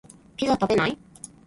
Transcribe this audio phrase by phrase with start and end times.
[0.35, 0.97] ピザ食べない？